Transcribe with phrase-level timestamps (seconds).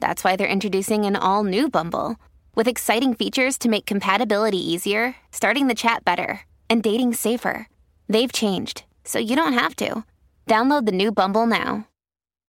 [0.00, 2.16] that's why they're introducing an all new Bumble
[2.54, 7.68] with exciting features to make compatibility easier, starting the chat better, and dating safer.
[8.08, 10.04] They've changed, so you don't have to.
[10.46, 11.86] Download the new Bumble now.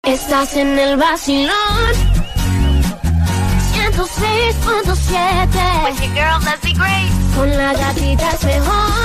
[0.06, 1.94] Estás en el vacilón.
[3.74, 5.86] 106.7.
[5.86, 7.14] With your girl Leslie Grace.
[7.36, 9.03] Con la gatita es mejor.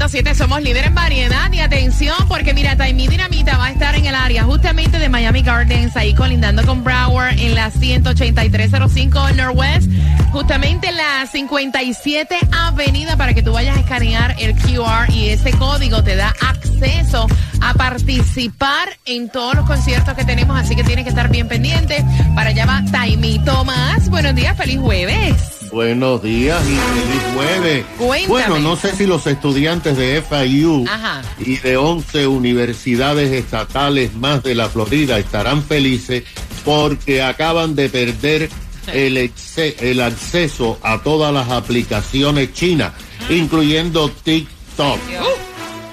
[0.00, 4.06] 106.7 somos líder en variedad y atención porque mira, Taimi Dinamita va a estar en
[4.06, 9.90] el área justamente de Miami Gardens, ahí colindando con Broward en la 18305 Northwest,
[10.32, 15.50] justamente en la 57 Avenida para que tú vayas a escanear el QR y ese
[15.52, 17.26] código te da acceso
[17.60, 22.02] a participar en todos los conciertos que tenemos, así que tienes que estar bien pendiente.
[22.34, 24.08] Para allá va Taimi Tomás.
[24.08, 25.59] Buenos días, feliz jueves.
[25.72, 27.84] Buenos días y feliz jueves.
[27.96, 28.26] Cuéntame.
[28.28, 31.22] Bueno, no sé si los estudiantes de FIU Ajá.
[31.38, 36.24] y de 11 universidades estatales más de la Florida estarán felices
[36.64, 38.50] porque acaban de perder
[38.92, 42.92] el, exce- el acceso a todas las aplicaciones chinas,
[43.28, 44.98] incluyendo TikTok.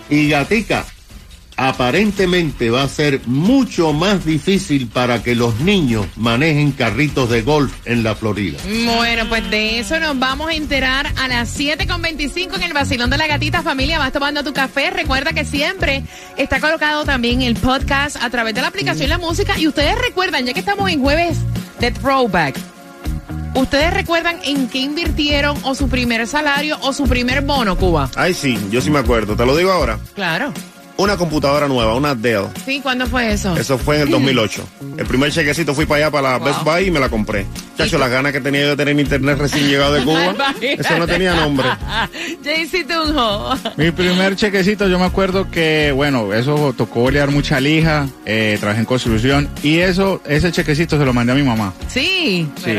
[0.10, 0.86] Y Gatica,
[1.58, 7.74] aparentemente va a ser mucho más difícil para que los niños manejen carritos de golf
[7.86, 8.60] en la Florida.
[8.86, 13.18] Bueno, pues de eso nos vamos a enterar a las 7.25 en el vacilón de
[13.18, 13.98] la gatita familia.
[13.98, 14.92] Vas tomando tu café.
[14.92, 16.04] Recuerda que siempre
[16.38, 19.58] está colocado también el podcast a través de la aplicación La Música.
[19.58, 21.40] Y ustedes recuerdan, ya que estamos en jueves
[21.80, 22.56] de Throwback,
[23.56, 28.12] ¿ustedes recuerdan en qué invirtieron o su primer salario o su primer bono, Cuba?
[28.16, 29.36] Ay, sí, yo sí me acuerdo.
[29.36, 29.98] Te lo digo ahora.
[30.14, 30.54] Claro.
[30.98, 32.46] Una computadora nueva, una Dell.
[32.66, 33.56] Sí, ¿cuándo fue eso?
[33.56, 34.68] Eso fue en el 2008.
[34.98, 37.46] El primer chequecito fui para allá, para la Best Buy y me la compré.
[37.78, 40.34] Chacho, las ganas que tenía yo de tener internet recién llegado de Cuba.
[40.60, 41.68] Eso no tenía nombre.
[42.44, 43.54] JC Tunjo.
[43.78, 48.80] Mi primer chequecito, yo me acuerdo que, bueno, eso tocó olear mucha lija, eh, trabajé
[48.80, 51.74] en construcción y eso, ese chequecito se lo mandé a mi mamá.
[51.88, 52.50] Sí.
[52.64, 52.72] Sí.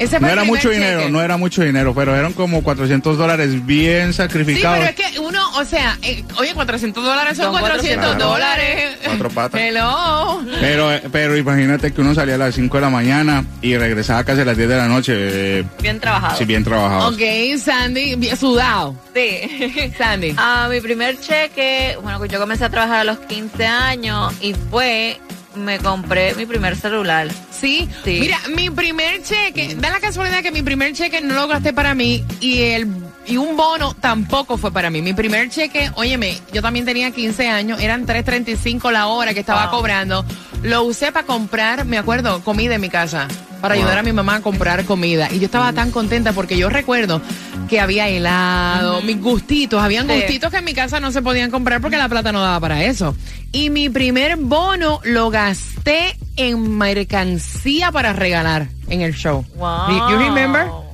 [0.00, 4.08] Ese No era mucho dinero, no era mucho dinero, pero eran como 400 dólares bien
[4.08, 4.78] Sí, sacrificados.
[4.84, 8.96] pero es que uno, o sea, eh, oye, 400 dólares son, 400 400 dólares.
[9.04, 9.60] Cuatro patas.
[9.60, 10.40] Hello.
[10.60, 14.40] Pero, pero imagínate que uno salía a las 5 de la mañana y regresaba casi
[14.42, 15.12] a las 10 de la noche.
[15.16, 16.36] eh, Bien trabajado.
[16.36, 17.08] sí, bien trabajado.
[17.08, 17.20] Ok,
[17.62, 18.94] Sandy, bien sudado.
[19.14, 19.92] Sí.
[19.98, 20.34] Sandy.
[20.36, 25.18] Ah, mi primer cheque, bueno, yo comencé a trabajar a los 15 años y fue,
[25.54, 27.28] me compré mi primer celular.
[27.60, 27.88] Sí.
[28.04, 28.18] Sí.
[28.20, 31.94] Mira, mi primer cheque, da la casualidad que mi primer cheque no lo gasté para
[31.94, 32.88] mí y el
[33.26, 35.02] y un bono tampoco fue para mí.
[35.02, 39.66] Mi primer cheque, óyeme, yo también tenía 15 años, eran 3.35 la hora que estaba
[39.66, 39.78] Wow.
[39.78, 40.24] cobrando.
[40.62, 43.28] Lo usé para comprar, me acuerdo, comida en mi casa,
[43.60, 45.28] para ayudar a mi mamá a comprar comida.
[45.30, 47.20] Y yo estaba tan contenta porque yo recuerdo
[47.68, 50.14] que había helado, mis gustitos, habían Sí.
[50.14, 52.82] gustitos que en mi casa no se podían comprar porque la plata no daba para
[52.84, 53.14] eso.
[53.52, 59.44] Y mi primer bono lo gasté en mercancía para regalar en el show.
[59.56, 60.10] Wow.
[60.10, 60.66] You remember?
[60.68, 60.84] Oh,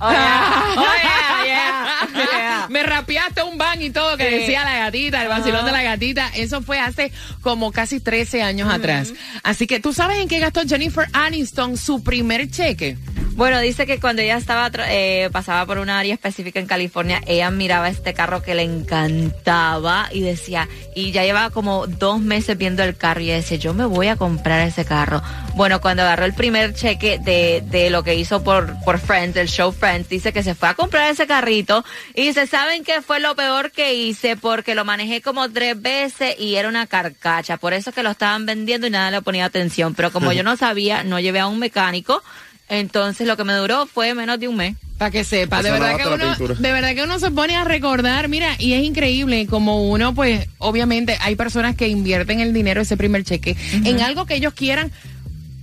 [0.00, 0.74] yeah.
[0.76, 2.66] Oh, yeah.
[2.70, 4.34] Me rapeaste un ban y todo que Sí.
[4.36, 6.28] decía la gatita, el vacilón de la gatita.
[6.34, 7.12] Eso fue hace
[7.42, 9.12] como casi 13 años atrás.
[9.42, 12.96] Así que tú sabes en qué gastó Jennifer Aniston su primer cheque.
[13.36, 17.50] Bueno, dice que cuando ella estaba eh, pasaba por una área específica en California, ella
[17.50, 22.84] miraba este carro que le encantaba y decía, y ya llevaba como dos meses viendo
[22.84, 25.20] el carro y ella decía, yo me voy a comprar ese carro.
[25.56, 29.48] Bueno, cuando agarró el primer cheque de, de lo que hizo por, por Friends, el
[29.48, 31.84] show Friends, dice que se fue a comprar ese carrito
[32.14, 34.36] y dice, ¿saben qué fue lo peor que hice?
[34.36, 37.56] Porque lo manejé como tres veces y era una carcacha.
[37.56, 39.94] Por eso es que lo estaban vendiendo y nada le ponía atención.
[39.94, 42.22] Pero como yo no sabía, no llevé a un mecánico.
[42.68, 44.76] Entonces lo que me duró fue menos de un mes.
[44.98, 48.28] Para que sepa, de verdad que uno, de verdad que uno se pone a recordar,
[48.28, 52.96] mira, y es increíble como uno, pues, obviamente hay personas que invierten el dinero, ese
[52.96, 54.92] primer cheque, en algo que ellos quieran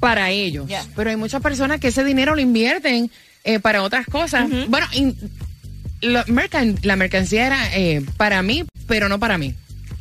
[0.02, 0.68] para ellos.
[0.68, 0.86] Yeah.
[0.96, 3.10] Pero hay muchas personas que ese dinero lo invierten
[3.46, 4.48] eh, para otras cosas.
[4.68, 5.16] Bueno, in-
[6.02, 9.56] lo- mercan- la mercancía era eh, para mí, pero no para mí.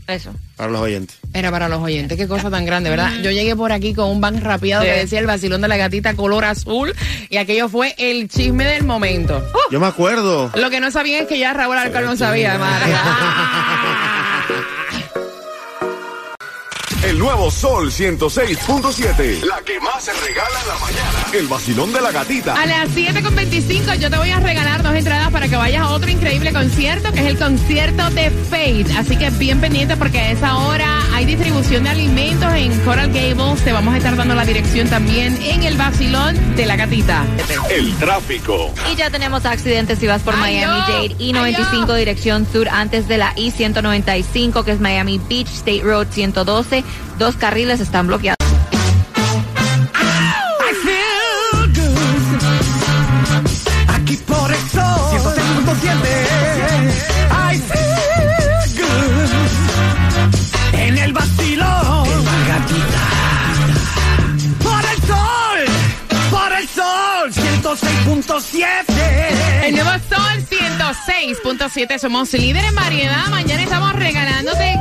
[0.08, 0.34] Eso.
[0.56, 1.16] Para los oyentes.
[1.32, 3.12] Era para los oyentes, qué cosa tan grande, ¿verdad?
[3.22, 4.98] Yo llegué por aquí con un van rapeado que Sí.
[5.00, 6.92] decía el vacilón de la gatita color azul
[7.28, 9.40] y aquello fue el chisme del momento.
[9.70, 10.50] Yo me acuerdo.
[10.56, 12.92] Lo que no sabían es que ya Raúl Alcar no sabía, madre.
[17.04, 19.42] El nuevo Sol 106.7.
[19.44, 21.19] La que más se regala en la mañana.
[21.32, 22.60] El vacilón de la gatita.
[22.60, 26.10] A las 7.25 yo te voy a regalar dos entradas para que vayas a otro
[26.10, 28.86] increíble concierto, que es el concierto de Fate.
[28.98, 33.62] Así que bien pendiente porque a esa hora hay distribución de alimentos en Coral Gables.
[33.62, 37.24] Te vamos a estar dando la dirección también en el vacilón de la gatita.
[37.70, 38.74] El tráfico.
[38.92, 40.94] Y ya tenemos accidentes si vas por Ay, Miami yo.
[40.94, 41.94] Dade I-95 Ay, yo.
[41.94, 46.82] dirección sur antes de la I-195 que es Miami Beach State Road 112.
[47.18, 48.39] Dos carriles están bloqueados.
[71.34, 71.98] 106.7.
[71.98, 73.28] Somos líder en variedad.
[73.28, 74.74] Mañana estamos regalándote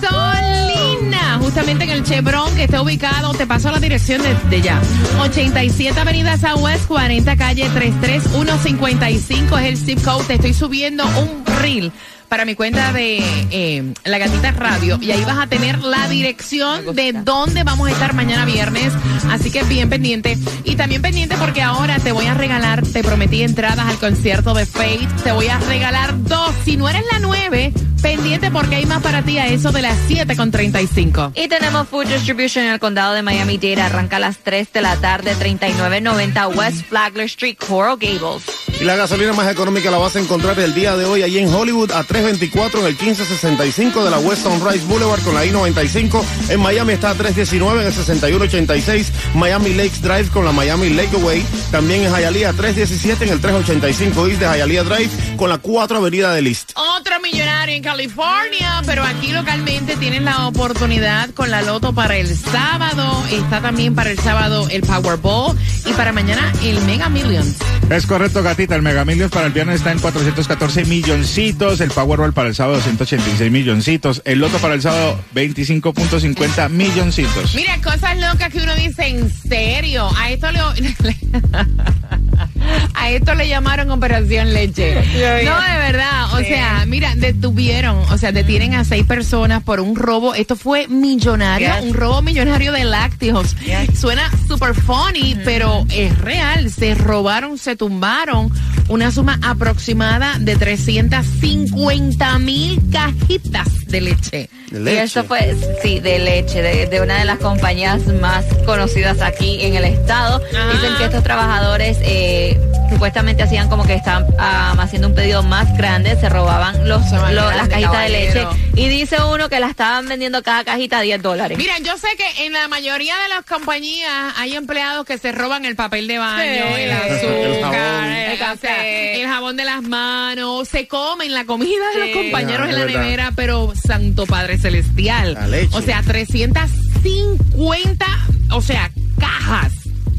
[0.00, 1.38] gasolina.
[1.40, 3.32] Justamente en el Chevron que está ubicado.
[3.34, 4.80] Te paso la dirección de, de ya.
[5.20, 10.24] 87 Avenida Southwest, 40 calle 33155 es el zip code.
[10.24, 11.92] Te estoy subiendo un reel
[12.32, 16.96] para mi cuenta de eh, La Gatita Radio y ahí vas a tener la dirección
[16.96, 18.90] de dónde vamos a estar mañana viernes.
[19.28, 20.38] Así que bien pendiente.
[20.64, 24.64] Y también pendiente porque ahora te voy a regalar, te prometí entradas al concierto de
[24.64, 25.06] Fate.
[25.22, 26.54] Te voy a regalar dos.
[26.64, 27.70] Si no eres la nueve,
[28.00, 31.32] pendiente porque hay más para ti a eso de las 7 con 35.
[31.34, 33.80] Y tenemos Food Distribution en el condado de Miami-Dade.
[33.80, 38.42] Arranca a las 3 de la tarde, 3990 West Flagler Street, Coral Gables.
[38.82, 41.54] Y la gasolina más económica la vas a encontrar el día de hoy allí en
[41.54, 46.20] Hollywood a 324 en el 1565 de la West Sunrise Boulevard con la I-95.
[46.48, 51.44] En Miami está a 319 en el 6186 Miami Lakes Drive con la Miami Lakeaway.
[51.70, 56.34] También en Hialeah 317 en el 385 East de Hialeah Drive con la 4 Avenida
[56.34, 56.72] del East.
[56.74, 62.36] Otro millonario en California, pero aquí localmente tienes la oportunidad con la loto para el
[62.36, 63.22] sábado.
[63.30, 65.56] Está también para el sábado el Powerball
[65.86, 67.58] y para mañana el Mega Millions.
[67.88, 68.71] Es correcto, gatita.
[68.74, 71.80] El Mega Millions para el viernes está en 414 milloncitos.
[71.80, 74.22] El Powerball para el sábado 186 milloncitos.
[74.24, 77.54] El Loto para el sábado 25.50 milloncitos.
[77.54, 80.08] Mira, cosas locas que uno dice en serio.
[80.16, 80.60] A esto le,
[82.94, 84.94] a esto le llamaron Operación Leche.
[85.44, 86.34] No, de verdad.
[86.34, 90.34] O sea, mira, detuvieron, o sea, detienen a seis personas por un robo.
[90.34, 91.84] Esto fue millonario, Yes.
[91.84, 93.56] un robo millonario de lácteos.
[93.98, 96.70] Suena super funny, pero es real.
[96.70, 98.50] Se robaron, se tumbaron
[98.88, 104.48] una suma aproximada de 350 mil cajitas de leche.
[104.70, 105.02] De Y leche.
[105.04, 109.76] esto fue, sí, de leche, de, de una de las compañías más conocidas aquí en
[109.76, 110.42] el estado.
[110.52, 110.72] Ajá.
[110.72, 112.58] Dicen que estos trabajadores eh,
[112.90, 117.16] supuestamente hacían como que estaban ah, haciendo un pedido más grande, se robaban los, Se
[117.16, 118.46] las cajitas de leche.
[118.74, 121.58] Y dice uno que la estaban vendiendo cada cajita a 10 dólares.
[121.58, 125.64] Mira, yo sé que en la mayoría de las compañías hay empleados que se roban
[125.66, 126.80] el papel de baño, Sí.
[126.82, 128.04] el El azúcar, jabón.
[128.12, 129.20] el, El café.
[129.22, 131.98] el jabón de las manos, se comen la comida de Sí.
[132.00, 135.34] los compañeros Ah, en la nevera, pero Santo Padre Celestial.
[135.34, 135.76] La leche.
[135.76, 138.06] O sea, 350,
[138.52, 139.72] o sea, cajas.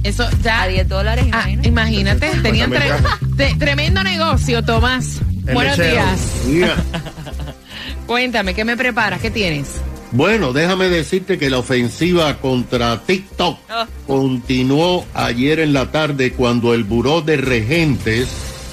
[0.04, 0.64] Eso ya.
[0.64, 1.70] A 10 dólares, Ah, imagínate.
[1.70, 5.20] imagínate, tenían tre- te- tremendo negocio, Tomás.
[5.48, 6.04] El Buenos lechero.
[6.48, 6.72] días.
[8.08, 9.22] Cuéntame, ¿qué me preparas?
[9.22, 9.68] ¿Qué tienes?
[10.12, 13.86] Bueno, déjame decirte que la ofensiva contra TikTok Oh.
[14.06, 18.28] continuó ayer en la tarde cuando el Buró de Regentes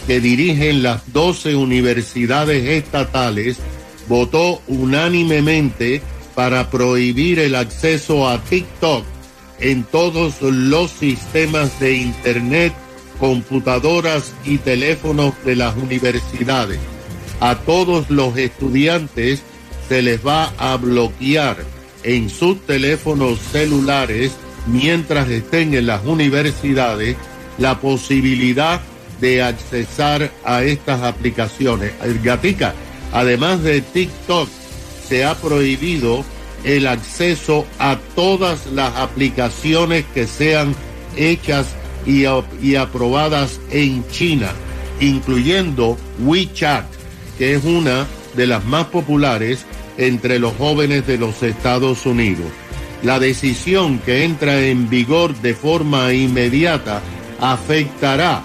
[0.07, 3.59] que dirigen las 12 universidades estatales
[4.11, 6.02] votó unánimemente
[6.35, 9.05] para prohibir el acceso a TikTok
[9.61, 12.73] en todos los sistemas de Internet,
[13.21, 16.81] computadoras y teléfonos de las universidades.
[17.38, 19.43] A todos los estudiantes
[19.88, 21.59] se les va a bloquear
[22.02, 24.33] en sus teléfonos celulares
[24.67, 27.17] mientras estén en las universidades
[27.59, 28.81] la posibilidad
[29.21, 31.93] de accesar a estas aplicaciones.
[32.25, 32.75] Gatica,
[33.12, 34.49] además de TikTok,
[35.09, 36.25] se ha prohibido
[36.64, 40.75] el acceso a todas las aplicaciones que sean
[41.17, 41.69] hechas
[42.07, 42.25] y,
[42.62, 44.50] y aprobadas en China,
[45.00, 46.85] incluyendo WeChat,
[47.38, 49.64] que es una de las más populares
[49.97, 52.47] entre los jóvenes de los Estados Unidos.
[53.02, 57.00] La decisión que entra en vigor de forma inmediata
[57.40, 58.43] afectará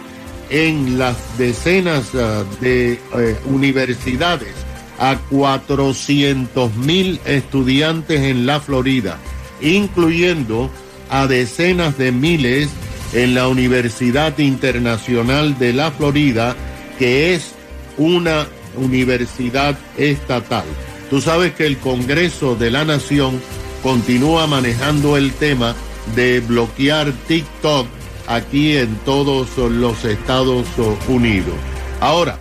[0.49, 4.53] en las decenas ah, de eh, universidades
[4.97, 9.17] a 400 mil estudiantes en la Florida,
[9.61, 10.69] incluyendo
[11.09, 12.69] a decenas de miles
[13.13, 16.55] en la Universidad Internacional de la Florida,
[16.97, 17.53] que es
[17.97, 18.47] una
[18.77, 20.65] universidad estatal.
[21.09, 23.39] Tú sabes que el Congreso de la Nación
[23.83, 25.75] continúa manejando el tema
[26.15, 27.87] de bloquear TikTok
[28.27, 30.65] aquí en todos los Estados
[31.07, 31.55] Unidos.
[31.99, 32.39] Ahora,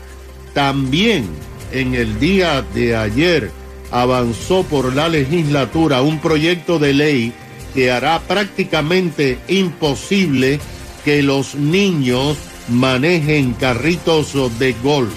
[0.53, 1.29] también
[1.73, 3.51] en el día de ayer
[3.91, 7.33] avanzó por la legislatura un proyecto de ley
[7.75, 10.61] que hará prácticamente imposible
[11.05, 12.37] que los niños
[12.69, 15.13] manejen carritos de golf.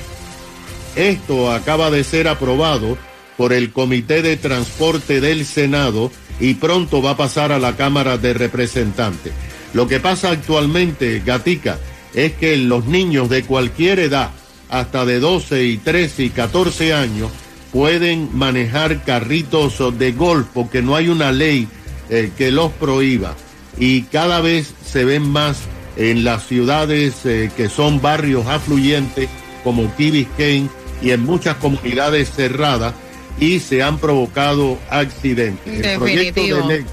[0.95, 2.97] Esto acaba de ser aprobado
[3.37, 8.17] por el Comité de Transporte del Senado y pronto va a pasar a la Cámara
[8.17, 9.31] de Representantes.
[9.77, 11.77] Lo que pasa actualmente, Gatica,
[12.15, 14.31] es que los niños de cualquier edad,
[14.69, 17.29] hasta de 12 y 13 y 14 años,
[17.71, 21.67] pueden manejar carritos de golf porque no hay una ley
[22.09, 23.35] eh, que los prohíba.
[23.77, 25.59] Y cada vez se ven más
[25.95, 29.29] en las ciudades eh, que son barrios afluyentes
[29.63, 30.69] como Key Biscayne
[31.03, 32.95] y en muchas comunidades cerradas
[33.39, 35.85] y se han provocado accidentes.
[35.85, 36.85] El proyecto de ley.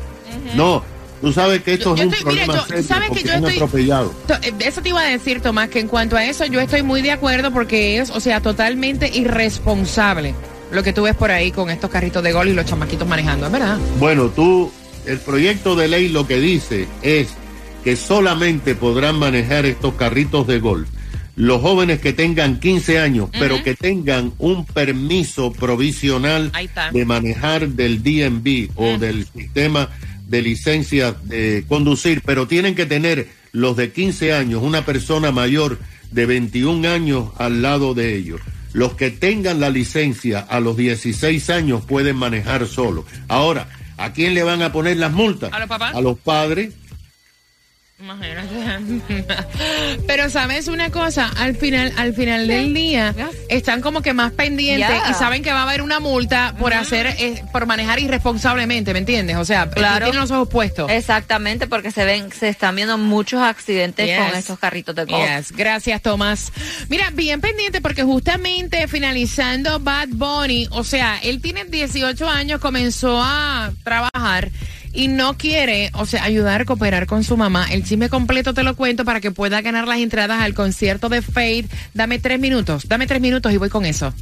[0.54, 0.84] No,
[1.20, 3.32] tú sabes que esto Yo- es un estoy- mira, problema yo- serio ¿sabes que yo
[3.34, 4.14] estoy- atropellado.
[4.28, 6.82] To- eh, Eso te iba a decir, Tomás, que en cuanto a eso yo estoy
[6.82, 10.34] muy de acuerdo porque es, o sea, totalmente irresponsable
[10.72, 13.46] lo que tú ves por ahí con estos carritos de gol y los chamaquitos manejando,
[13.46, 13.78] es verdad.
[14.00, 14.72] Bueno, tú,
[15.06, 17.28] el proyecto de ley lo que dice es
[17.84, 20.88] que solamente podrán manejar estos carritos de golf
[21.36, 26.52] los jóvenes que tengan 15 años, pero que tengan un permiso provisional
[26.92, 29.88] de manejar del DMV o del sistema
[30.28, 35.78] de licencia de conducir, pero tienen que tener los de 15 años, una persona mayor
[36.10, 38.40] de 21 años al lado de ellos.
[38.72, 43.04] Los que tengan la licencia a los 16 años pueden manejar solo.
[43.28, 45.52] Ahora, ¿a quién le van a poner las multas?
[45.52, 45.94] ¿A los papás?
[45.94, 46.74] A los padres.
[48.04, 49.24] Imagínate.
[50.06, 53.14] Pero sabes una cosa, al final, al final del día
[53.48, 57.06] están como que más pendientes y saben que va a haber una multa por hacer,
[57.18, 59.36] eh, por manejar irresponsablemente, ¿me entiendes?
[59.38, 60.04] O sea, Claro.
[60.04, 60.90] tienen los ojos puestos.
[60.90, 64.18] Exactamente, porque se ven, se están viendo muchos accidentes Yes.
[64.18, 65.26] con estos carritos de golf.
[65.26, 66.52] Yes, gracias Tomás.
[66.90, 73.18] Mira, bien pendiente porque justamente finalizando Bad Bunny, o sea, él tiene 18 años, comenzó
[73.22, 74.50] a trabajar
[74.94, 77.66] y no quiere, o sea, ayudar a cooperar con su mamá.
[77.70, 81.20] El chisme completo te lo cuento para que pueda ganar las entradas al concierto de
[81.20, 81.66] Fade.
[81.92, 84.14] Dame tres minutos, dame tres minutos y voy con eso.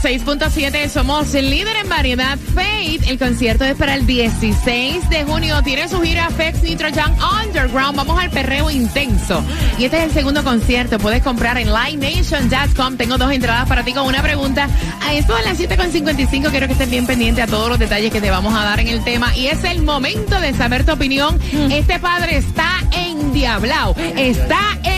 [0.00, 2.38] 6.7, somos el líder en variedad.
[2.54, 5.62] Faith, el concierto es para el 16 de junio.
[5.62, 7.14] Tiene su gira Fex Nitro Jam
[7.44, 7.96] Underground.
[7.96, 9.42] Vamos al perreo intenso.
[9.78, 10.98] Y este es el segundo concierto.
[10.98, 12.96] Puedes comprar en LiveNation.com.
[12.96, 14.68] Tengo dos entradas para ti con una pregunta.
[15.02, 16.50] A eso a las 7.55.
[16.50, 18.88] Quiero que estés bien pendiente a todos los detalles que te vamos a dar en
[18.88, 19.36] el tema.
[19.36, 21.38] Y es el momento de saber tu opinión.
[21.52, 21.72] Mm.
[21.72, 23.96] Este padre está endiablado.
[24.16, 24.97] Está en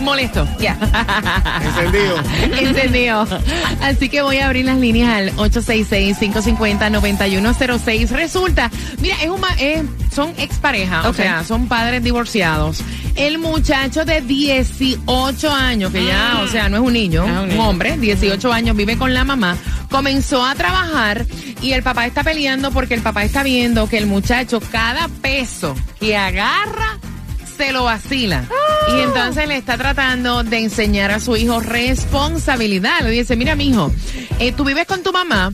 [0.00, 0.46] molesto.
[0.60, 0.76] Ya.
[1.64, 2.16] Encendido.
[2.58, 3.26] Encendido.
[3.82, 8.08] Así que voy a abrir las líneas al 866-550-9106.
[8.10, 8.70] Resulta,
[9.00, 9.82] mira, es un, ma- es-
[10.12, 12.80] son expareja, o sea, son padres divorciados.
[13.16, 17.38] El muchacho de 18 años, que ya, o sea, no es un niño, Ah, un
[17.44, 17.68] un niño.
[17.68, 19.56] hombre, 18 años, vive con la mamá,
[19.90, 21.24] comenzó a trabajar
[21.62, 25.74] y el papá está peleando porque el papá está viendo que el muchacho cada peso
[26.00, 26.98] que agarra
[27.56, 28.44] se lo vacila.
[28.94, 33.00] Y entonces le está tratando de enseñar a su hijo responsabilidad.
[33.02, 33.92] Le dice, mira, mijo,
[34.38, 35.52] eh, tú vives con tu mamá.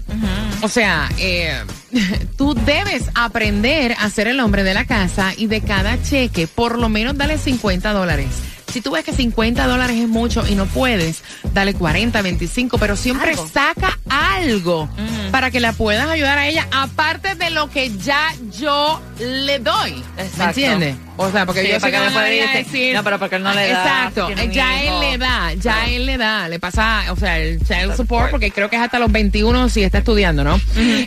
[0.63, 1.63] O sea, eh,
[2.37, 6.79] tú debes aprender a ser el hombre de la casa y de cada cheque, por
[6.79, 8.29] lo menos dale 50 dólares.
[8.73, 11.23] Si tú ves que 50 dólares es mucho y no puedes,
[11.53, 13.49] dale 40, 25, pero siempre Algo.
[13.53, 14.89] saca algo
[15.31, 20.03] para que la puedas ayudar a ella, aparte de lo que ya yo le doy.
[20.17, 20.45] ¿Me Exacto.
[20.61, 20.97] entiendes?
[21.17, 22.95] O sea, porque Sí, yo sé para que a dice, decir...
[22.97, 25.03] "No, pero porque él no le da, Exacto, tiene un ya hijo".
[25.03, 28.51] él le da, ya él le da, le pasa, o sea, el child support, porque
[28.51, 30.59] creo que es hasta los 21 si está estudiando, ¿no?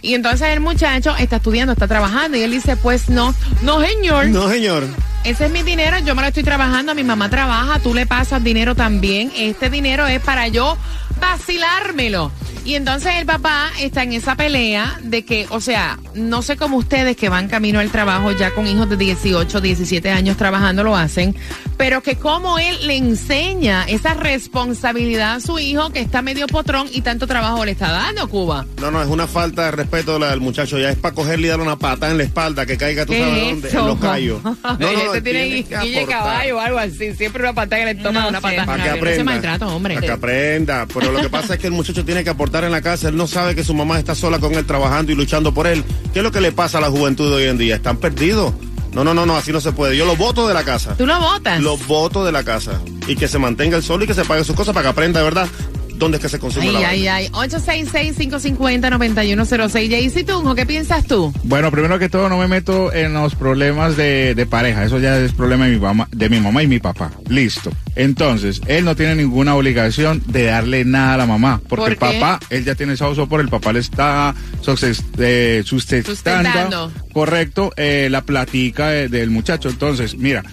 [0.01, 4.27] Y entonces el muchacho está estudiando, está trabajando, y él dice, pues no, no señor,
[4.27, 4.83] No, señor.
[5.23, 8.43] Ese es mi dinero, yo me lo estoy trabajando, mi mamá trabaja, tú le pasas
[8.43, 9.31] dinero también.
[9.35, 10.77] Este dinero es para yo
[11.19, 12.31] vacilármelo.
[12.65, 16.77] Y entonces el papá está en esa pelea de que, o sea, no sé cómo
[16.77, 20.95] ustedes que van camino al trabajo ya con hijos de 18, 17 años trabajando lo
[20.95, 21.35] hacen,
[21.75, 26.87] pero que como él le enseña esa responsabilidad a su hijo que está medio potrón
[26.93, 28.65] y tanto trabajo le está dando, Cuba.
[28.79, 30.79] No, no, es una falta de respeto la del muchacho.
[30.79, 33.19] Ya es para cogerle y darle una patada en la espalda que caiga, tú ¿Qué
[33.19, 33.79] sabes es dónde, eso?
[33.79, 34.39] en los callos.
[34.63, 35.45] No, no, este tiene
[35.83, 38.65] guille caballo o algo así, siempre una patada en el estómago, No una patada.
[38.65, 39.23] Para que Ese aprenda.
[39.25, 39.95] maltrato, hombre.
[39.95, 40.85] Para que aprenda.
[40.93, 43.09] Pero lo que pasa es que el muchacho tiene que aportar faltar en la casa,
[43.09, 45.83] él no sabe que su mamá está sola con él trabajando y luchando por él.
[46.13, 47.77] ¿Qué es lo que le pasa a la juventud de hoy en día?
[47.77, 48.53] Están perdidos.
[48.93, 49.97] No, no, no, no, así no se puede.
[49.97, 50.95] Yo lo voto de la casa.
[50.95, 51.59] ¿Tú lo votas?
[51.61, 52.79] Lo voto de la casa.
[53.07, 55.19] Y que se mantenga el sol y que se pague sus cosas para que aprenda
[55.19, 55.47] de verdad
[56.03, 57.15] dónde es que se consume Ay, la ay, vaina.
[57.15, 57.29] ay.
[57.49, 59.89] 866-550-9106.
[59.89, 61.33] Jaycee Tunjo, ¿qué piensas tú?
[61.43, 64.83] Bueno, primero que todo, no me meto en los problemas de, de pareja.
[64.83, 67.11] Eso ya es problema de mi, mamá, de mi mamá y mi papá.
[67.29, 67.71] Listo.
[67.95, 71.61] Entonces, él no tiene ninguna obligación de darle nada a la mamá.
[71.67, 75.61] Porque ¿Por el papá, él ya tiene esa por el papá le está suces- eh,
[75.65, 76.91] sustentando, Sustentando.
[77.13, 79.69] correcto, eh, la platica de- del muchacho.
[79.69, 80.43] Entonces, mira.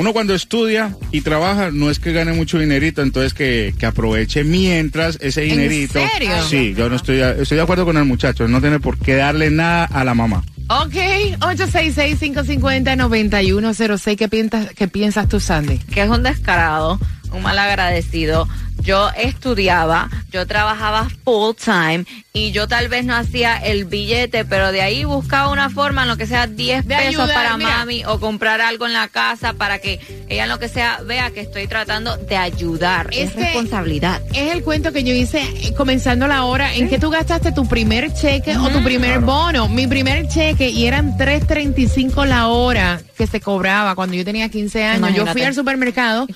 [0.00, 4.44] Uno cuando estudia y trabaja no es que gane mucho dinerito, entonces que, que aproveche
[4.44, 6.00] mientras ese ¿En dinerito.
[6.14, 6.30] serio?
[6.48, 9.50] Sí, yo no estoy, estoy de acuerdo con el muchacho, no tiene por qué darle
[9.50, 10.42] nada a la mamá.
[10.68, 10.94] Ok,
[11.40, 14.16] 866-550-9106.
[14.16, 15.76] ¿Qué piensas, ¿Qué piensas tú, Sandy?
[15.78, 16.98] que es un descarado,
[17.32, 18.48] un mal agradecido.
[18.82, 24.72] Yo estudiaba, yo trabajaba full time y yo tal vez no hacía el billete, pero
[24.72, 27.76] de ahí buscaba una forma, en lo que sea 10 De pesos ayudar, para mira.
[27.78, 31.30] mami o comprar algo en la casa para que ella en lo que sea vea
[31.30, 33.08] que estoy tratando de ayudar.
[33.12, 34.22] Es, Es que- responsabilidad.
[34.32, 37.66] Es el cuento que yo hice eh, comenzando la hora en que tú gastaste tu
[37.68, 39.68] primer cheque o tu primer bono.
[39.68, 44.84] Mi primer cheque y eran 3.35 la hora que se cobraba cuando yo tenía 15
[44.84, 45.14] años.
[45.14, 46.26] Yo fui al supermercado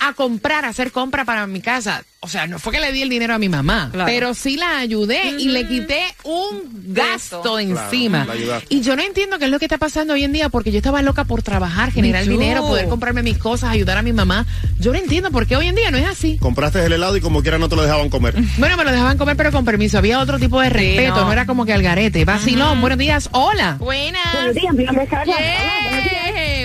[0.00, 2.02] a comprar, a hacer compra para mi casa.
[2.24, 4.06] O sea, no fue que le di el dinero a mi mamá, Claro.
[4.06, 8.26] pero sí la ayudé y le quité un gasto encima.
[8.68, 10.76] y yo no entiendo qué es lo que está pasando hoy en día porque yo
[10.78, 14.46] estaba loca por trabajar, generar dinero, poder comprarme mis cosas, ayudar a mi mamá.
[14.78, 16.38] Yo no entiendo por qué hoy en día no es así.
[16.38, 18.34] Compraste el helado y como quiera no te lo dejaban comer.
[18.58, 19.98] Bueno, me lo dejaban comer, pero con permiso.
[19.98, 21.24] Había otro tipo de respeto, no.
[21.26, 21.32] no.
[21.32, 22.24] era como que al garete.
[22.24, 23.28] Vacilón, buenos días.
[23.32, 23.76] Hola.
[23.80, 24.22] Buenas.
[24.34, 25.34] Buenos días, mi nombre es Carla.
[25.36, 26.21] Hola, buenos días.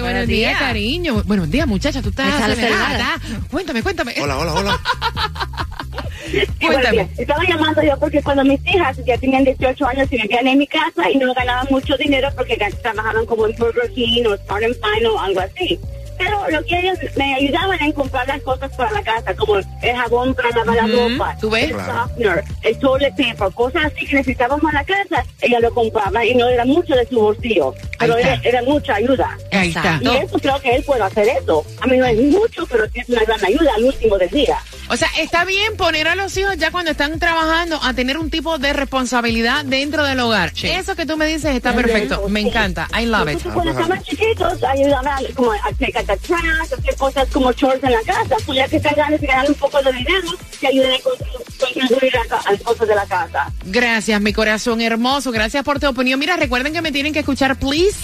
[0.08, 0.60] Buenos, días, días.
[0.60, 1.24] cariño.
[1.26, 2.02] Buenos días, muchacha.
[2.02, 3.20] Tú estás acelerada.
[3.52, 4.16] Cuéntame, cuéntame.
[4.22, 4.80] Hola, hola, hola.
[6.62, 7.10] Cuéntame.
[7.18, 10.68] Estaba llamando yo porque cuando mis hijas ya tenían 18 años y vivían en mi
[10.68, 14.76] casa y no ganaban mucho dinero porque trabajaban como en Burger King o Start and
[14.76, 15.80] Fine o algo así.
[16.18, 19.96] Pero lo que ellos me ayudaban en comprar las cosas para la casa, como el
[19.96, 21.70] jabón para lavar la ropa, ¿Tú ves?
[21.72, 26.26] el softener, el toilet paper, cosas así que necesitábamos en la casa, ella lo compraba
[26.26, 29.38] y no era mucho de su bolsillo, pero era, era mucha ayuda.
[29.52, 30.00] Ahí está.
[30.02, 31.66] Y eso creo que él puede hacer eso.
[31.82, 34.58] A mí no es mucho, pero sí es una gran ayuda al último del día.
[34.90, 38.30] O sea, está bien poner a los hijos ya cuando están trabajando a tener un
[38.30, 40.54] tipo de responsabilidad dentro del hogar.
[40.64, 42.28] Eso que tú me dices está perfecto.
[42.30, 42.88] Me encanta.
[42.98, 43.44] I love it.
[43.54, 45.72] Cuando estaban chiquitos, ayudaban a, como a
[46.14, 48.36] hacer cosas como chores en la casa.
[48.46, 50.28] Pues ya que están grandes y ganan un poco de dinero,
[50.60, 51.14] que ayuden a con-
[51.60, 53.52] contribuir a las cosas de la casa.
[53.66, 55.32] Gracias, mi corazón hermoso.
[55.32, 56.20] Gracias por tu opinión.
[56.20, 57.98] Mira, recuerden que me tienen que escuchar, please,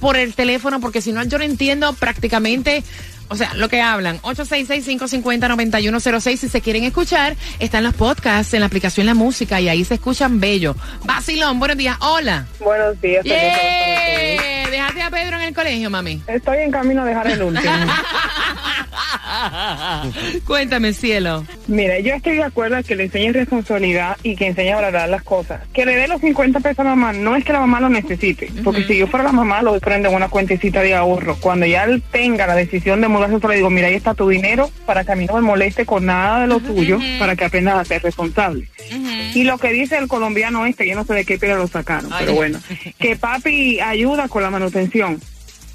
[0.00, 2.82] por el teléfono, porque si no, yo no entiendo prácticamente.
[3.28, 6.36] O sea, lo que hablan, 866-550-9106.
[6.36, 9.94] Si se quieren escuchar, están los podcasts en la aplicación La Música y ahí se
[9.94, 10.76] escuchan bello.
[11.04, 11.96] Vacilón, buenos días.
[12.00, 12.46] Hola.
[12.60, 13.24] Buenos días.
[13.24, 14.68] Yeah.
[14.70, 16.22] Dejaste a Pedro en el colegio, mami.
[16.26, 17.72] Estoy en camino a dejar el último.
[20.46, 21.44] Cuéntame, cielo.
[21.66, 25.22] Mire, yo estoy de acuerdo que le enseñe responsabilidad y que enseñe a valorar las
[25.22, 25.60] cosas.
[25.72, 27.88] Que le dé los 50 pesos a la mamá, no es que la mamá lo
[27.88, 31.36] necesite, porque si yo fuera la mamá, lo prendo en una cuentecita de ahorro.
[31.40, 34.28] Cuando ya él tenga la decisión de mudarse, yo le digo, mira, ahí está tu
[34.28, 37.44] dinero para que a mí no me moleste con nada de lo tuyo, para que
[37.44, 38.68] aprendas a ser responsable.
[39.34, 42.12] Y lo que dice el colombiano este, yo no sé de qué pega lo sacaron,
[42.12, 42.24] Ay.
[42.24, 42.58] pero bueno,
[42.98, 45.20] que papi ayuda con la manutención.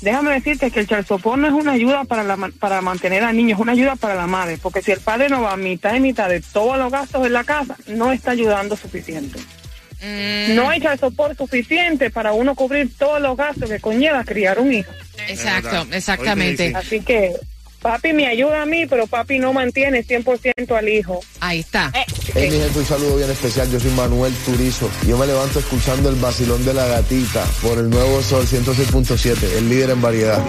[0.01, 3.35] Déjame decirte que el charzopón no es una ayuda para la, ma- para mantener al
[3.35, 5.93] niño, es una ayuda para la madre, porque si el padre no va a mitad
[5.95, 9.39] y mitad de todos los gastos de la casa, no está ayudando suficiente.
[10.55, 14.91] No hay charzopón suficiente para uno cubrir todos los gastos que conlleva criar un hijo.
[15.27, 16.73] Exacto, exactamente.
[16.75, 17.33] Así que
[17.81, 21.21] papi me ayuda a mí, pero papi no mantiene 100% al hijo.
[21.39, 21.91] Ahí está.
[21.93, 22.05] Hey,
[22.49, 23.69] mi gente, un saludo bien especial.
[23.71, 24.89] Yo soy Manuel Turizo.
[25.07, 29.69] Yo me levanto escuchando el vacilón de la gatita por el nuevo Sol 106.7, el
[29.69, 30.43] líder en variedad.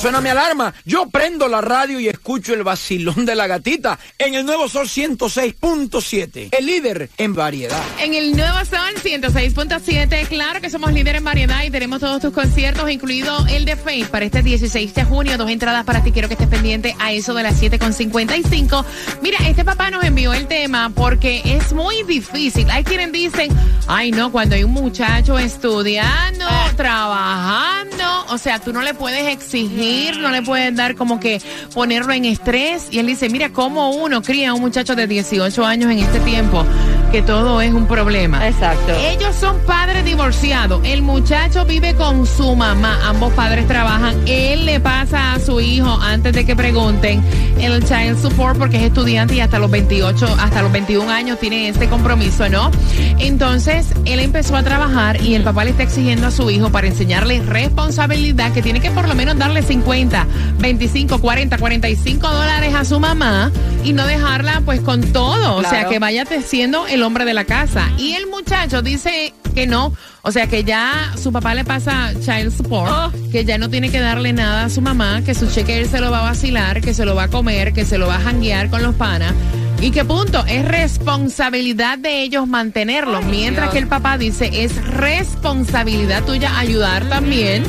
[0.00, 0.72] Suena mi alarma.
[0.86, 4.86] Yo prendo la radio y escucho el vacilón de la gatita en el nuevo Sol
[4.88, 7.82] 106.7, el líder en variedad.
[7.98, 12.32] En el Nuevo Sol 106.7, claro que somos líder en variedad y tenemos todos tus
[12.32, 15.36] conciertos, incluido el de Faith para este 16 de junio.
[15.36, 18.84] Dos entradas para ti, quiero que estés pendiente a eso de las 7.55.
[19.20, 22.70] Mira, este papá nos envió el tema porque es muy difícil.
[22.70, 23.50] Hay quienes dicen,
[23.86, 29.89] ay no, cuando hay un muchacho estudiando, trabajando, o sea, tú no le puedes exigir,
[30.20, 31.40] no le puedes dar como que
[31.74, 32.88] ponerlo en estrés.
[32.90, 36.20] Y él dice, mira, cómo uno cría a un muchacho de 18 años en este
[36.20, 36.64] tiempo.
[37.10, 38.46] Que todo es un problema.
[38.46, 38.92] Exacto.
[38.94, 40.80] Ellos son padres divorciados.
[40.84, 42.98] El muchacho vive con su mamá.
[43.04, 44.14] Ambos padres trabajan.
[44.26, 47.22] Él le pasa a su hijo antes de que pregunten
[47.60, 51.68] el child support porque es estudiante y hasta los 28, hasta los 21 años tiene
[51.68, 52.70] este compromiso, ¿no?
[53.18, 56.86] Entonces, él empezó a trabajar y el papá le está exigiendo a su hijo para
[56.86, 60.26] enseñarle responsabilidad que tiene que por lo menos darle 50,
[60.58, 63.50] 25, 40, 45 dólares a su mamá
[63.84, 65.56] y no dejarla pues con todo.
[65.56, 67.88] O sea, que vaya siendo el hombre de la casa.
[67.98, 69.92] Y el muchacho dice que no.
[70.22, 74.00] O sea, que ya su papá le pasa child support, que ya no tiene que
[74.00, 76.94] darle nada a su mamá, que su cheque él se lo va a vacilar, que
[76.94, 79.32] se lo va a comer, que se lo va a janguear con los panas.
[79.80, 83.24] Y que punto, es responsabilidad de ellos mantenerlos.
[83.24, 83.72] mientras Dios.
[83.72, 87.64] que el papá dice, es responsabilidad tuya ayudar también,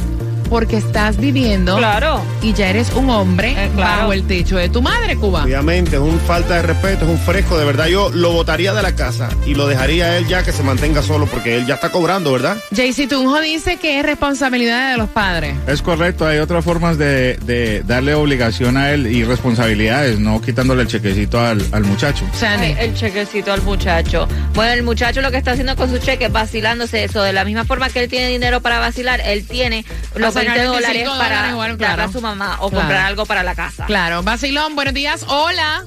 [0.52, 2.22] porque estás viviendo Claro.
[2.42, 4.00] y ya eres un hombre Eh, claro.
[4.02, 5.44] bajo el techo de tu madre, Cuba.
[5.46, 7.88] Obviamente, es un falta de respeto, es un fresco, de verdad.
[7.88, 11.02] Yo lo botaría de la casa y lo dejaría a él ya que se mantenga
[11.02, 12.58] solo porque él ya está cobrando, ¿verdad?
[12.72, 15.56] JC Tunjo dice que es responsabilidad de los padres.
[15.68, 20.82] Es correcto, hay otras formas de, de darle obligación a él y responsabilidades, no quitándole
[20.82, 22.26] el chequecito al, al muchacho.
[22.42, 24.28] Ay, el chequecito al muchacho.
[24.54, 27.24] Bueno, el muchacho lo que está haciendo con su cheque es vacilándose eso.
[27.24, 29.86] De la misma forma que él tiene dinero para vacilar, él tiene
[30.16, 32.04] los sacar 20 dólares 25 para darle claro.
[32.04, 32.82] a su mamá o Claro.
[32.82, 33.86] comprar algo para la casa.
[33.86, 35.24] Claro, Basilón, buenos días.
[35.28, 35.86] Hola.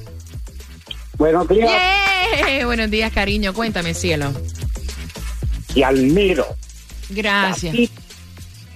[1.17, 2.65] Buenos días Yeah.
[2.65, 3.53] Buenos días, cariño.
[3.53, 4.33] Cuéntame, cielo.
[5.73, 6.47] y admiro
[7.09, 7.75] Gracias.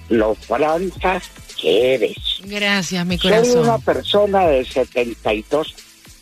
[0.08, 1.20] lo franca
[1.60, 2.16] que eres.
[2.44, 3.82] Gracias, mi Soy una corazón.
[3.82, 5.74] persona de 72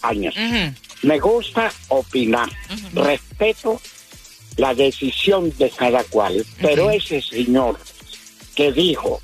[0.03, 0.35] años.
[0.37, 0.75] Ujú.
[1.03, 2.49] Me gusta opinar.
[2.93, 3.81] Respeto
[4.57, 6.45] la decisión de cada cual.
[6.61, 7.79] Pero ese señor
[8.57, 9.21] que dijo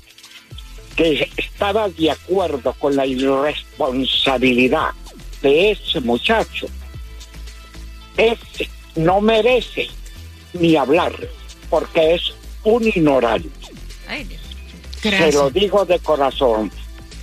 [0.95, 4.91] que estaba de acuerdo con la irresponsabilidad
[5.41, 6.67] de ese muchacho,
[8.17, 9.87] ese no merece
[10.53, 11.13] ni hablar
[11.69, 13.49] porque es un ignorante.
[14.07, 14.41] Ay, Dios.
[15.01, 16.71] Se lo digo de corazón.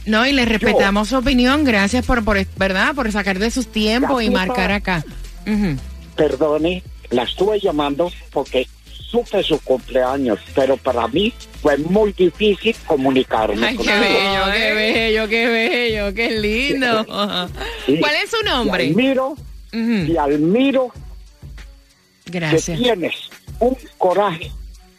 [0.04, 1.64] No, y le respetamos su opinión.
[1.64, 2.94] Gracias por, por, ¿verdad?
[2.94, 5.04] Por sacar de sus tiempos y marcar acá.
[6.16, 8.68] Perdone, la estuve llamando porque
[9.12, 14.01] supe su cumpleaños, pero para mí fue muy difícil comunicarme Ay, con qué usted.
[14.01, 17.07] bello, qué bello, qué bello, qué lindo.
[17.87, 17.98] Sí.
[18.01, 18.87] ¿Cuál es su Te nombre?
[18.88, 19.37] admiro,
[19.72, 20.90] y admiro
[22.25, 22.64] Gracias.
[22.79, 23.14] que tienes
[23.59, 24.51] un coraje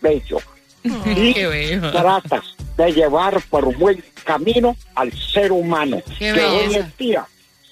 [0.01, 0.37] bello
[0.83, 1.91] y Qué bello.
[1.91, 2.43] tratas
[2.77, 7.25] de llevar por buen camino al ser humano Qué que hoy en día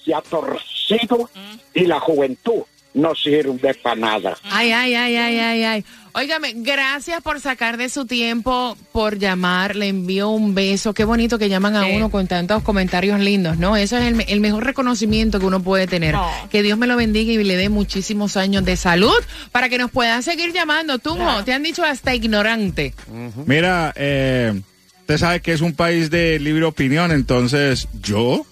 [0.04, 1.30] se ha torcido
[1.74, 2.62] y la juventud
[2.94, 4.36] no sirve para nada.
[4.44, 5.84] Ay, ay, ay, ay, ay, ay.
[6.14, 9.76] Óigame, gracias por sacar de su tiempo, por llamar.
[9.76, 10.92] Le envío un beso.
[10.92, 11.92] Qué bonito que llaman a Sí.
[11.96, 13.76] uno con tantos comentarios lindos, ¿no?
[13.78, 16.14] Eso es el, me- el mejor reconocimiento que uno puede tener.
[16.50, 19.14] Que Dios me lo bendiga y le dé muchísimos años de salud
[19.52, 20.98] para que nos puedan seguir llamando.
[20.98, 22.94] Tú, te han dicho hasta ignorante.
[23.46, 24.60] Mira, eh,
[25.00, 28.44] usted sabe que es un país de libre opinión, entonces yo,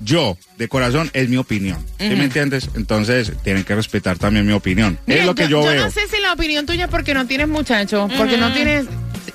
[0.00, 1.78] yo, de corazón, es mi opinión.
[1.98, 2.16] ¿Sí Ujú.
[2.16, 2.70] me entiendes?
[2.74, 4.98] Entonces tienen que respetar también mi opinión.
[5.06, 5.84] Mira, es lo que yo, veo.
[5.84, 8.54] no sé si la opinión tuya es porque no tienes muchachos, porque no Ujú.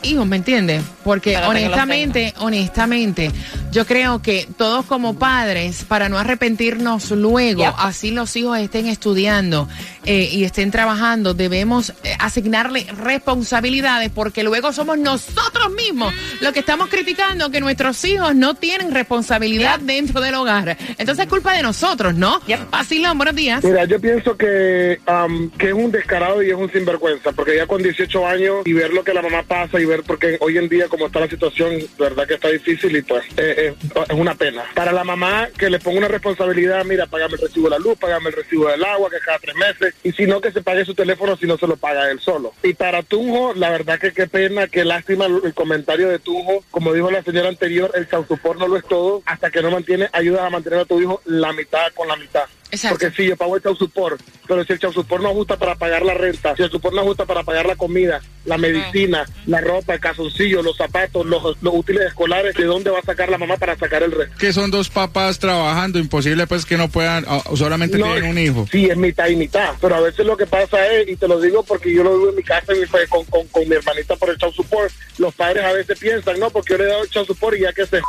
[0.03, 0.83] Hijos, ¿me entiendes?
[1.03, 3.31] Porque honestamente, honestamente,
[3.71, 9.67] yo creo que todos como padres, para no arrepentirnos luego, así los hijos estén estudiando
[10.05, 16.59] eh, y estén trabajando, debemos eh, asignarle responsabilidades, porque luego somos nosotros mismos los que
[16.59, 20.77] estamos criticando que nuestros hijos no tienen responsabilidad dentro del hogar.
[20.97, 22.39] Entonces es culpa de nosotros, ¿no?
[22.71, 23.63] Vacilón, buenos días.
[23.63, 27.67] Mira, yo pienso que, am, que es un descarado y es un sinvergüenza, porque ya
[27.67, 30.69] con 18 años y ver lo que la mamá pasa y ver, porque hoy en
[30.69, 33.75] día como está la situación, verdad que está difícil y pues eh, eh,
[34.09, 34.65] es una pena.
[34.73, 37.97] Para la mamá que le ponga una responsabilidad, mira, págame el recibo de la luz,
[37.97, 40.85] págame el recibo del agua, que cada tres meses, y si no, que se pague
[40.85, 42.53] su teléfono si no se lo paga él solo.
[42.63, 46.93] Y para Tunjo, la verdad que qué pena, qué lástima el, comentario de Tunjo, como
[46.93, 50.41] dijo la señora anterior, el chausupor no lo es todo, hasta que no mantiene, ayudas
[50.41, 52.45] a mantener a tu hijo la mitad con la mitad.
[52.75, 52.99] Exacto.
[52.99, 56.13] Porque sí, yo pago el chausupor, pero si el chausupor no ajusta para pagar la
[56.13, 59.99] renta, si el supor no ajusta para pagar la comida, la medicina, la ropa, el
[59.99, 63.77] calzoncillo, los zapatos, los, los útiles escolares, ¿de dónde va a sacar la mamá para
[63.77, 64.35] sacar el resto?
[64.37, 68.37] Que son dos papás trabajando, imposible pues que no puedan, ah, solamente No, tienen un
[68.37, 68.67] hijo.
[68.71, 71.39] Sí, es mitad y mitad, pero a veces lo que pasa es, y te lo
[71.39, 72.73] digo porque yo lo vivo en mi casa
[73.09, 76.49] con, con, con mi hermanita por el child support, los padres a veces piensan, no,
[76.49, 78.01] porque yo le he dado el child support y ya que se...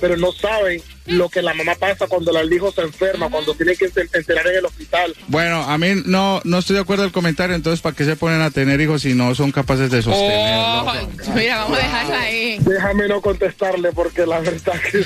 [0.00, 3.76] pero no saben lo que la mamá pasa cuando el hijo se enferma, cuando tiene
[3.76, 5.14] que enter- enterar en el hospital.
[5.28, 8.40] Bueno, a mí no, no estoy de acuerdo el comentario, entonces ¿para qué se ponen
[8.40, 10.82] a tener hijos si no son capaces de sostenerlo?
[10.86, 10.92] Oh,
[11.34, 12.58] mira, vamos a dejarla ahí.
[12.60, 14.98] Déjame no contestarle porque la verdad que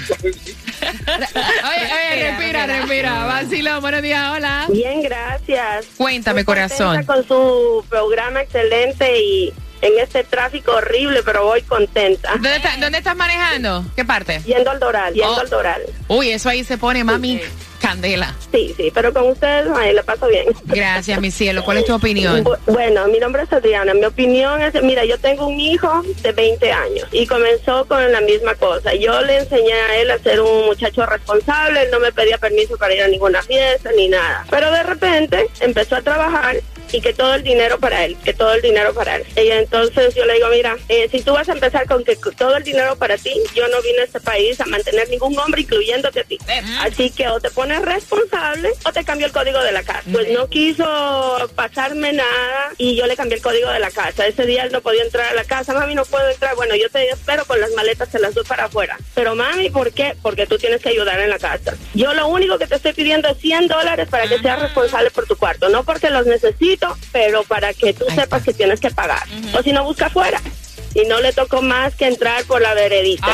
[0.85, 3.25] Oye, oye, respira, respira.
[3.25, 4.67] Vacilo, buenos días, hola.
[4.71, 5.87] Bien, gracias.
[5.97, 7.05] Cuéntame, Estoy corazón.
[7.05, 9.53] Con su programa excelente y
[9.85, 12.31] en este tráfico horrible, pero voy contenta.
[12.33, 13.85] ¿Dónde, está- dónde estás manejando?
[13.95, 14.41] ¿Qué parte?
[14.47, 15.41] Yendo al Doral, yendo Oh.
[15.41, 15.83] al Doral.
[16.09, 17.41] Uy, eso ahí se pone, mami,
[17.81, 18.35] candela.
[18.51, 20.47] Sí, sí, pero con ustedes la paso bien.
[20.65, 21.63] Gracias, mi cielo.
[21.65, 22.43] ¿Cuál es tu opinión?
[22.45, 23.93] Bu- Bueno, mi nombre es Adriana.
[23.95, 28.21] Mi opinión es, mira, yo tengo un hijo de 20 años y comenzó con la
[28.23, 28.95] misma cosa.
[28.95, 32.77] Yo le enseñé a él a ser un muchacho responsable, él no me pedía permiso
[32.79, 34.47] para ir a ninguna fiesta ni nada.
[34.51, 36.57] Pero de repente empezó a trabajar
[36.95, 39.25] y que todo el dinero para él, que todo el dinero para él.
[39.37, 42.57] Y entonces yo le digo, mira, eh, si tú vas a empezar con que todo
[42.57, 46.21] el dinero para ti, yo no vine a este país a mantener ningún hombre, incluyéndote
[46.21, 46.39] a ti.
[46.81, 50.03] Así que o te pones responsable o te cambio el código de la casa.
[50.13, 50.85] Pues no quiso
[51.57, 54.27] pasarme nada y yo le cambié el código de la casa.
[54.29, 55.75] Ese día él no podía entrar a la casa.
[55.75, 56.55] Mami, no puedo entrar.
[56.55, 58.97] Bueno, yo te espero con las maletas, se las doy para afuera.
[59.15, 60.15] Pero mami, ¿por qué?
[60.23, 61.75] Porque tú tienes que ayudar en la casa.
[61.95, 65.27] Yo lo único que te estoy pidiendo es 100 dólares para que seas responsable por
[65.27, 65.69] tu cuarto.
[65.69, 66.27] No porque los
[66.85, 69.23] necesito, pero para que tú sepas que tienes que pagar.
[69.57, 70.41] O si no, busca afuera.
[70.95, 73.27] Y no le tocó más que entrar por la veredita.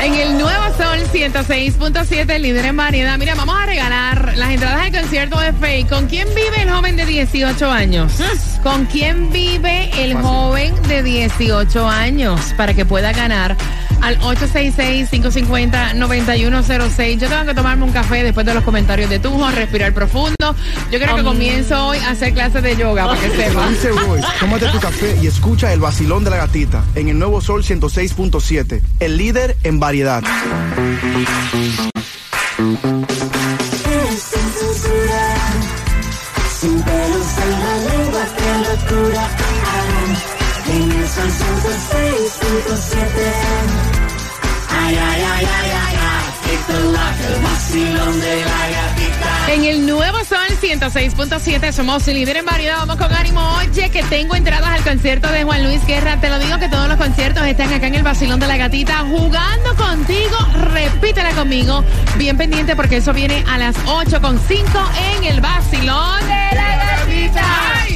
[0.00, 3.18] En el Nuevo Sol 106.7, líder en variedad.
[3.18, 5.86] Mira, vamos a regalar las entradas al concierto de Faye.
[5.86, 8.14] ¿Con quién vive el joven de 18 años?
[8.62, 12.54] ¿Con quién vive el joven de 18 años?
[12.56, 13.58] Para que pueda ganar
[14.00, 17.18] al 866-550-9106.
[17.18, 20.56] Yo tengo que tomarme un café después de los comentarios de Tujo, respirar profundo.
[20.90, 23.68] Yo creo que comienzo hoy a hacer clases de yoga, para que sepa.
[23.68, 27.40] Dice Royce, tómate tu café y escucha el vacilón de la gatita en el nuevo
[27.40, 30.22] Sol 106.7, el líder en variedad.
[31.02, 31.18] Sin
[34.20, 35.24] censura,
[36.60, 39.24] sin la lengua, qué locura.
[40.68, 42.98] En el sol 106.7.
[44.70, 46.01] Ay, ay, ay, ay, ay,
[49.48, 52.78] En el nuevo Sol 106.7 somos líder en variedad.
[52.78, 53.40] Vamos con ánimo.
[53.56, 56.20] Oye, que tengo entradas al concierto de Juan Luis Guerra.
[56.20, 59.04] Te lo digo que todos los conciertos están acá en el Basilón de la Gatita
[59.08, 60.36] jugando contigo.
[60.72, 61.84] Repítela conmigo.
[62.16, 64.64] Bien pendiente porque eso viene a las 8 con 5
[65.16, 66.20] en el Basilón.